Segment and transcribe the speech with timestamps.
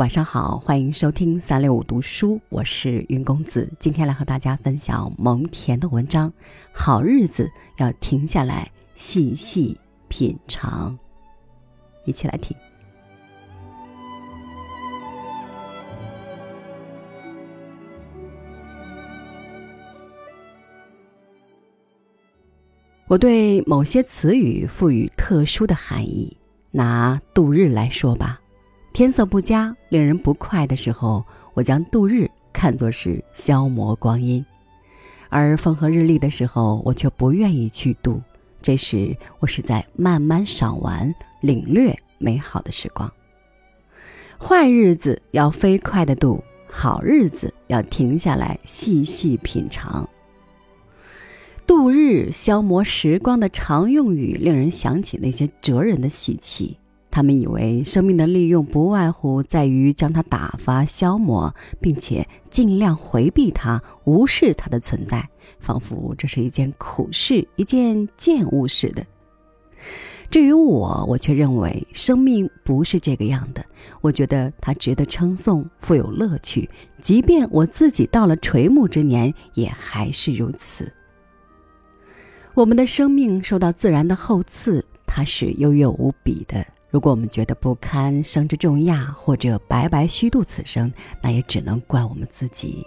[0.00, 3.70] 晚上好，欢迎收听三六五读书，我是云公子。
[3.78, 6.32] 今天来和大家分享蒙恬的文章。
[6.72, 9.78] 好日子要停下来细细
[10.08, 10.98] 品尝，
[12.06, 12.56] 一起来听。
[23.06, 26.38] 我对某些词语赋予特殊的含义，
[26.70, 28.39] 拿度日来说吧。
[28.92, 34.44] 天色不佳、令人不快的时候，我将度日看作是消磨光阴；
[35.28, 38.20] 而风和日丽的时候，我却不愿意去度。
[38.60, 43.10] 这时，我是在慢慢赏玩、领略美好的时光。
[44.38, 50.06] 坏日子要飞快的度，好日子要停下来细细品尝。
[51.66, 56.76] 度日、消磨时光的常用语，令人想起那些哲人的习气。
[57.10, 69.04] 他们以为生命的利用不外乎在于将它打发、消磨，并且尽量回避它、无视它的存在，仿佛这是一件苦事、一件贱物似的。
[70.30, 73.64] 至于我，我却认为生命不是这个样的。
[74.00, 80.92] 我觉得它值得称颂，富有乐趣，即便我自己到了垂暮之年，也还是如此。
[82.54, 86.64] 我们的生命受到自然的厚赐，它是优越无比的。
[86.90, 92.84] 如果我们觉得不堪生之重压，或者白白虚度此生，那也只能怪我们自己。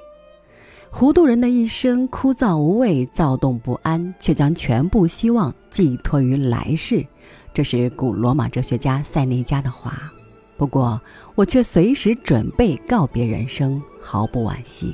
[0.91, 7.05] 糊涂人的一生枯燥无味、躁动不安，却将全部希望寄托于来世。
[7.53, 10.11] 这是古罗马哲学家塞内加的话。
[10.57, 11.01] 不过，
[11.33, 14.93] 我却随时准备告别人生，毫不惋惜。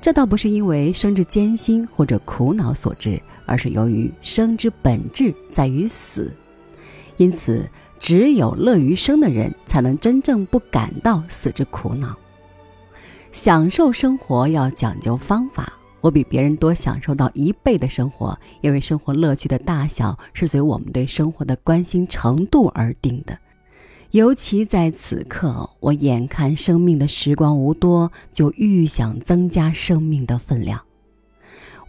[0.00, 6.30] 这倒不是因为生之艰辛或者苦恼所致，而是由于生之本质在于死，
[7.16, 7.66] 因此。
[8.00, 12.16] 只有乐于生的人，才能真正不感到死之苦恼。
[13.30, 15.72] 享受生活要讲究方法。
[16.00, 23.38] 我比别人多享受到一倍的生活，因为生活乐趣的大小是随我们对生活的关心程度而定的。
[24.12, 30.80] 尤其在此刻，我眼看生命的时光无多，就愈想增加生命的分量。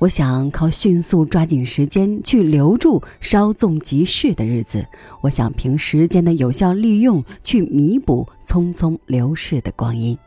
[0.02, 4.84] 我想靠迅速抓紧时间去留住稍纵即逝的日子，
[5.22, 10.18] 我想凭时间的有效利用去弥补匆匆流逝的光阴。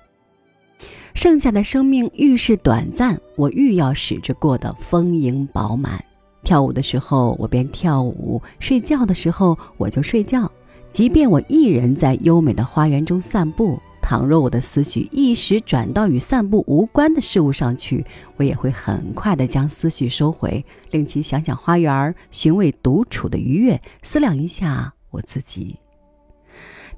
[1.12, 6.00] 剩下的生命愈是短暂，我愈要使之过得丰盈饱满。
[6.44, 10.48] 跳舞的时候我便跳舞，睡觉的时候我就睡觉，
[10.92, 13.76] 即便我一人在优美的花园中散步。
[14.04, 18.04] 倘若我的思绪一时转到与散步无关的事物上去，
[18.37, 25.76] 我也会很快地将思绪收回，令其想想花园，寻味独处的愉悦，思量一下我自己。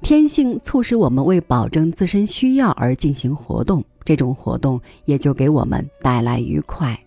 [0.01, 6.99] 天性促使我们为保证自身需要而进行活动，这种活动也就给我们带来愉快。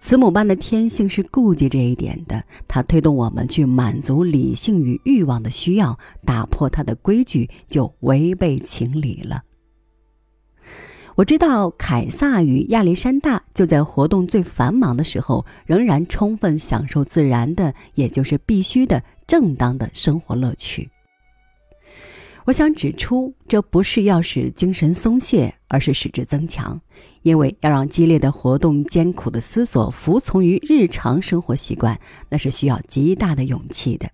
[0.00, 9.42] 慈母般的天性是顾及这一点的，它推动我们去满足理性与欲望的需要，打破它的规矩就违背情理了。
[11.16, 20.88] 我知道凯撒与亚历山大就在活动最繁忙的时候，仍然充分享受自然的，也就是必须的、正当的生活乐趣。
[22.48, 26.80] 我想指出，这不是要使精神松懈，而是使之增强。
[27.20, 32.00] 因为要让激烈的活动、艰苦的思索服从于日常生活习惯，
[32.30, 34.08] 那是需要极大的勇气的。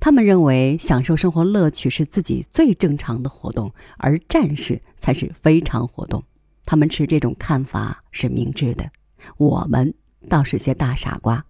[0.00, 6.24] 他们认为，享受生活乐趣是自己最正常的活动，而战士才是非常活动。
[6.64, 8.90] 他们持这种看法是明智的。
[9.36, 9.92] 我们
[10.30, 11.44] 倒是些大傻瓜。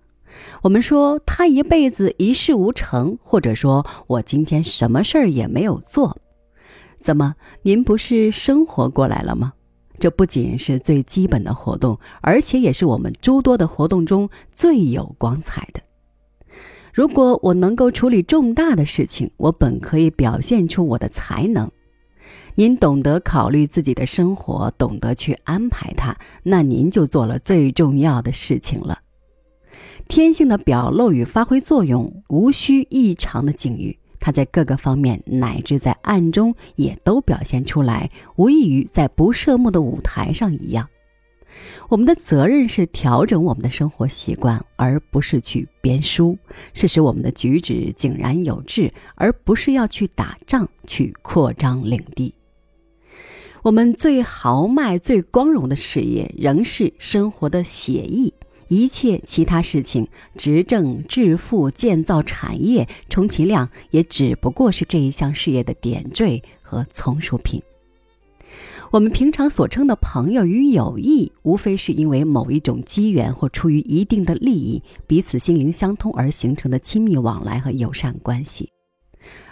[0.62, 6.17] 我们说他一辈子一事无成，或者说我今天什么事儿也没有做，
[6.99, 9.53] 怎么您不是生活过来了吗？
[9.99, 15.81] 这不仅是最基本的活动，而且也是我们诸多的活动中最有光彩的。
[16.92, 21.71] 如果我能够处理重大的事情，我本可以表现出我的才能。
[22.57, 28.98] 您懂得考虑自己的生活，懂得去安排它，那您就做了最重要的事情了。
[30.09, 40.89] 天性的表露与发挥作用，无需异常的境遇，它在各个方面乃至在暗中也都表现出来，无异于在不设目的舞台上一样。
[41.89, 46.36] 我们的责任是调整我们的生活习惯，而不是去编书；
[46.74, 52.34] 是使我们的举止井然有致，而不是要去打仗、去扩张领地。
[53.62, 58.34] 我们最豪迈、最光荣的事业，仍是生活的写意。
[58.69, 67.63] 一切其他事情，执政、致富、建造产业，充其量也只不过是这一项事业的点缀和从属品。
[68.91, 78.73] 我们平常所称的朋友与友谊，无非是因为某一种机缘或出于一定的利益，彼此心灵相通而形成的亲密往来和友善关系。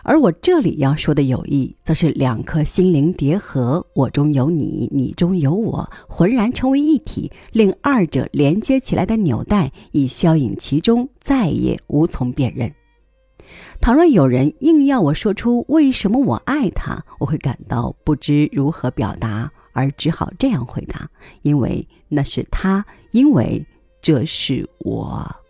[0.04, 12.72] 而我这里要说的友谊，则是两颗心灵叠合，我中有你，你中有我，浑然成为一体，令二者连接起来的纽带已消隐其中，再也无从辨认。
[13.80, 21.08] 倘若有人硬要我说出为什么我爱他，我会感到不知如何表达，而只好这样回答：
[21.42, 23.64] 因为那是他，因为
[24.00, 25.41] 这是我。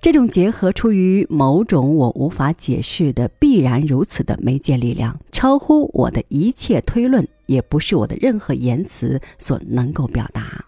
[0.00, 10.64] 这种结合出于某种我无法解释的必然如此的媒介力量，超乎我的一切推论，也不是我的任何言辞所能够表达。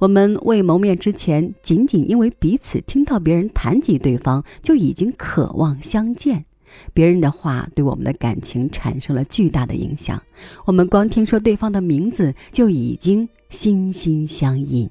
[0.00, 6.44] 我们未谋面之前，仅仅因为彼此听到别人谈及对方，就已经渴望相见。
[6.92, 10.20] 别人的话对我们的感情产生了巨大的影响。
[10.66, 14.90] 我们光听说对方的名字，就已经心心相印。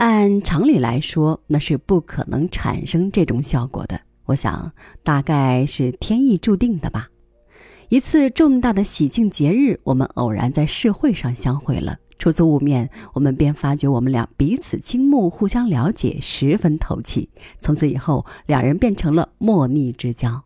[0.00, 4.00] 按常理来说，那是不可能产生这种效果的。
[4.24, 7.08] 我想，大概是天意注定的吧。
[7.90, 11.98] 一次重大的喜庆节日，我们偶然在市会上相会了。
[12.18, 17.28] 初次晤面，我们便发觉我们俩彼此倾慕，互相了解，十分投契。
[17.60, 20.44] 从此以后，两人变成了莫逆之交。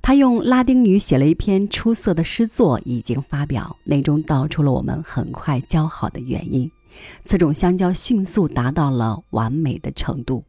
[0.00, 6.70] 他用拉丁语写了一篇出色的诗作，已经发表，内中道出了我们很快交好的原因。
[7.24, 10.44] 此种相交迅速达到了完美的程度。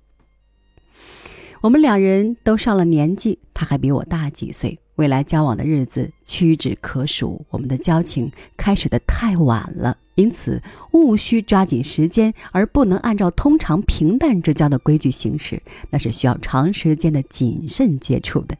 [1.61, 4.79] 我们两人都上了年纪，他还比我大几岁。
[4.95, 10.59] 未来交往的日子屈指可数，我们的交情开始的太晚了，因此
[10.94, 15.61] 务须抓紧时间，而不能按照通常平淡之交的规矩行事，
[15.91, 18.57] 那是需要长时间的谨慎接触的。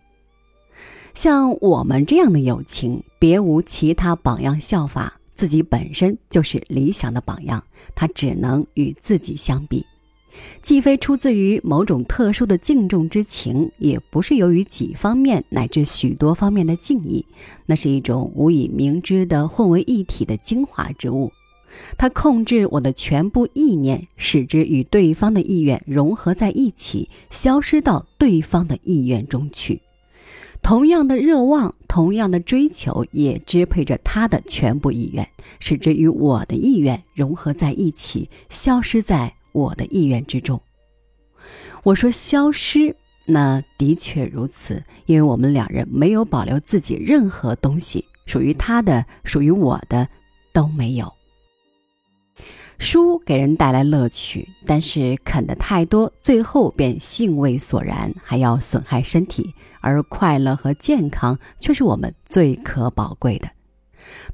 [1.16, 7.64] 像我们这样的友情，别无其他榜样效法，自己本身就是理想的榜样，
[7.96, 9.86] 他只能与自己相比。
[10.62, 17.26] 既非出自于某种特殊的敬重之情，也不是由于几方面乃至许多方面的敬意，
[17.66, 21.32] 那是一种无以明知的混为一体的精华之物。
[21.98, 29.82] 它控制我的全部意念，使之与对方的意愿融合在一起，消失到对方的意愿中去。
[30.68, 35.26] 同样的热望，同样的追求，也支配着他的全部意愿，
[35.62, 39.34] 使之与我的意愿融合在一起，消失在。
[39.54, 40.62] 我的意愿之中，
[41.84, 42.94] 我说消失，
[43.28, 50.10] 那的确如此，因为我们两人没有保留自己任何东西，属于他的，属于我的
[50.52, 51.10] 都没有。
[52.80, 63.50] 书给人带来乐趣，但是啃得太多，最后便兴味索然，还要损害身体，而快乐和健康却是我们最可宝贵的。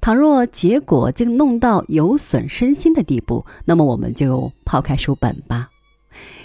[0.02, 5.70] 倘若结果竟弄到有损身心的地步，那么我们就抛开书本吧。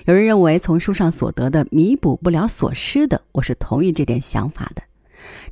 [0.06, 4.83] 有人认为从书上所得的弥补不了所失的，我是同意这点想法的。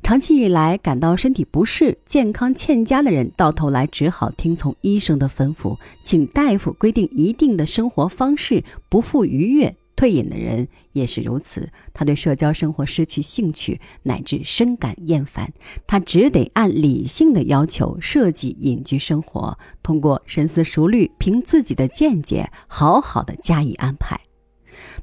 [0.03, 9.75] 长期以来感到身体不适、健康欠佳的人，到头来只好听从医生的吩咐，请大夫规定一定的生活方式，不复愉悦。
[9.95, 15.51] 退隐的人也是如此，他对社交生活失去兴趣，乃至深感厌烦。
[15.87, 24.19] 他只得按理性的要求设计隐居生活，通过深思熟虑，凭自己的见解，好好的加以安排。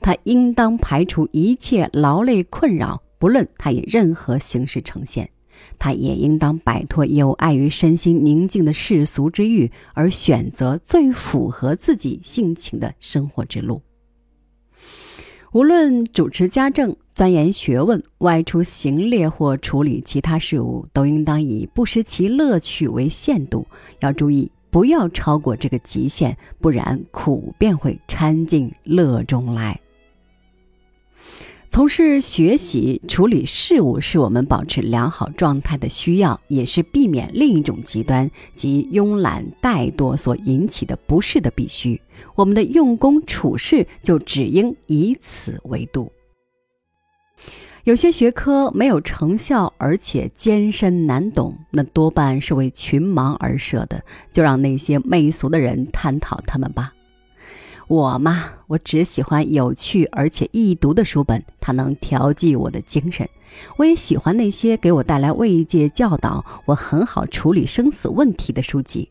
[0.01, 5.31] 他应当排除一切劳累困扰，不论他以任何形式呈现。
[5.79, 13.81] 他也应当摆脱有碍于身心宁静的世俗之欲，而选择最符合自己性情的生活之路。
[15.53, 23.65] 无论主持家政、钻研学问、外出行猎或处理其他事务，都应当以不失其乐趣为限度。
[24.01, 29.81] 要注意，不要超过这个极限，不然苦便会掺进乐中来。
[31.75, 42.01] 从事学习、处理事务是我们保持良好状态的需要，也是避免另一种极端即慵懒怠惰所引起的不适的必须。
[42.37, 46.13] 我们的用功处事就只应以此为度。
[47.83, 54.01] 有些学科没有成效，而且艰深难懂，那多半是为群盲而设的，
[54.31, 56.93] 就让那些媚俗的人探讨他们吧。
[57.89, 63.29] 我嘛，我只喜欢有趣而且易读的书本，它能调剂我的精神。
[63.77, 69.11] 我也喜欢那些给我带来慰藉、教导我很好处理生死问题的书籍。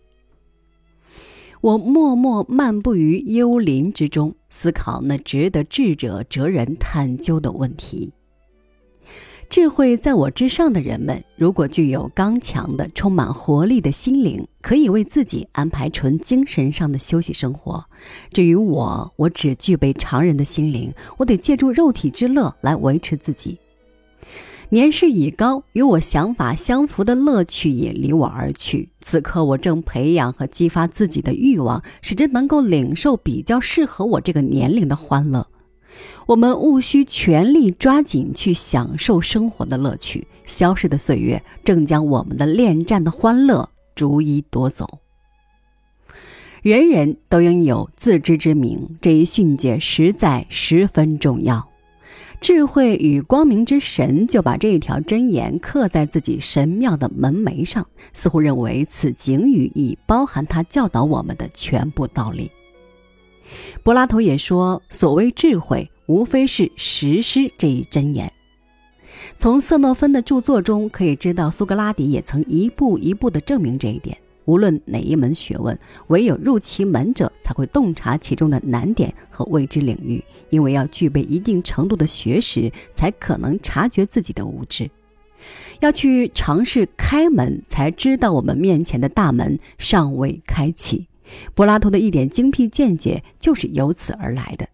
[1.62, 8.12] 我默默漫步于幽林之中，思考那值得智者哲人探究的问题。
[9.53, 17.86] 智慧在我之上的人们，如果具有刚强的、充满活力的心灵，可以为自己安排纯精神上的休息生活。
[18.31, 23.60] 至于我，我只具备常人的心灵，我得借助肉体之乐来维持自己。
[24.69, 28.89] 年事已高，与我想法相符的乐趣也离我而去。
[29.01, 35.45] 此刻，我正培养和激发自己的欲望，使之能够领受比较适合我这个年龄的欢乐。
[36.25, 40.27] 我们务需全力抓紧去享受生活的乐趣。
[40.46, 45.00] 消逝的岁月正将我们的恋战的欢乐逐一夺走。
[46.62, 51.70] 人人都应有自知之明，这一训诫实在十分重要。
[52.39, 62.51] 智慧与光明之神就把这一条箴言刻在自己神庙的门楣上，似乎认为此警语已包含他教导我们的全部道理。
[63.82, 68.31] 柏拉图也说：“所谓智慧。”无非是实施这一箴言。
[69.38, 74.17] 从色诺芬的著作中可以知道，苏格拉底也曾一步一步地证明这一点。
[74.45, 84.89] 无论哪一门学问，唯有入其门者才会洞察其中的难点和未知领域，因为要具备一定程度的学识，才可能察觉自己的无知。
[85.79, 91.07] 要去尝试开门，才知道我们面前的大门尚未开启。
[91.55, 94.67] 柏拉图的一点精辟见解就是由此而来的。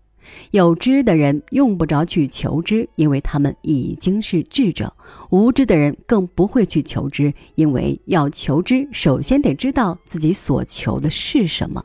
[0.51, 4.87] 有知的人用不着去求知，因为他们已经是智者；
[5.29, 11.83] 无知的人更不会去求知，因为要求知，首先得知道自己所求的是什么。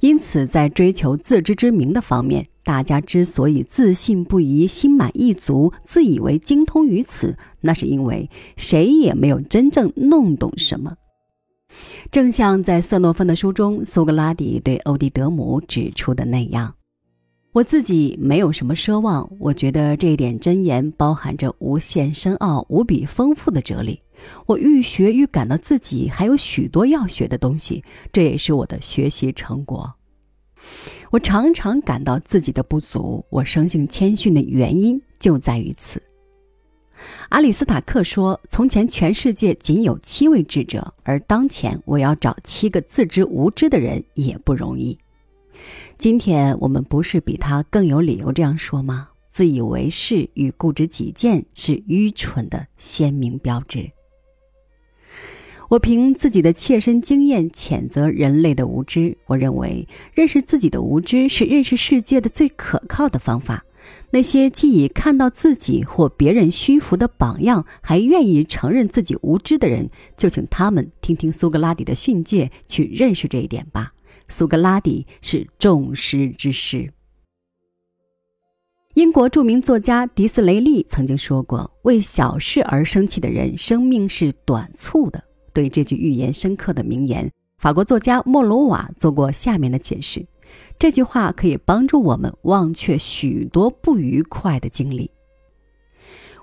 [0.00, 10.94] 因此，在追求自知之明的方面，大家之所以自信不疑、心满意足、自以为精通于此，那是因为谁也没有真正弄懂什么。
[12.12, 16.77] 正像在色诺芬的书中，苏格拉底对欧狄德姆指出的那样。
[17.52, 24.00] 我自己没有什么奢望，我觉得这一点箴言包含着无限深奥、无比丰富的哲理。
[24.46, 29.94] 我愈学愈感到自己还有许多要学的东西，这也是我的学习成果。
[31.10, 36.02] 我常常感到自己的不足，我生性谦逊的原因就在于此。
[37.30, 44.98] 阿里斯塔克说：“从前全世界仅有七位智者，而当前我要找七个自知无知的人也不容易。”
[45.98, 49.08] 今天我们不是比他更有理由这样说吗？
[49.30, 53.90] 自以为是与固执己见是愚蠢的鲜明标志。
[55.68, 59.18] 我凭自己的切身经验谴责人类的无知。
[59.26, 63.64] 我认为认识自己的无知是认识世界的最可靠的方法。
[64.10, 73.92] 那些既已看到自己或别人虚浮的榜样，还愿意承认自己无知的人，就请他们听听苏格拉底的训诫，去认识这一点吧。
[74.28, 76.92] 苏格拉底是众师之师。
[78.94, 85.22] 英国著名作家迪斯雷利曾经说过：“为小事而生气的人，生命是短促的。”
[85.54, 90.26] 对这句寓言深刻的名言，法国作家莫罗瓦做过下面的解释：
[90.78, 95.10] 这句话可以帮助我们忘却许多不愉快的经历。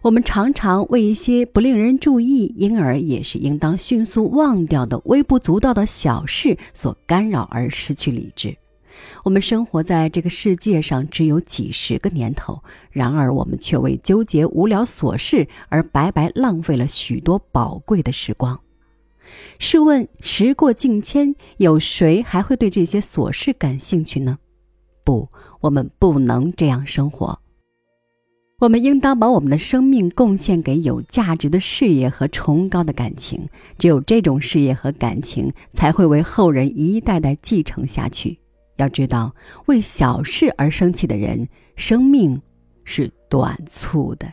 [0.06, 8.56] 我们常常为一些不令人注意，因而也是应当迅速忘掉的微不足道的小事所干扰而失去理智。
[9.24, 18.60] 我们生活在这个世界上只有几十个年头，然而我们却为纠结无聊琐事而白白浪费了许多宝贵的时光。
[19.58, 24.38] 试问，时过境迁，有谁还会对这些琐事感兴趣呢？
[25.04, 25.28] 不，
[25.62, 27.40] 我们不能这样生活。
[28.60, 33.46] 我们应当把我们的生命贡献给有价值的事业和崇高的感情，
[33.78, 38.40] 只有这种事业和感情才会为后人一代代继承下去。
[38.78, 39.36] 要知道，
[39.66, 42.42] 为小事而生气的人，生命
[42.86, 44.32] 是短促的。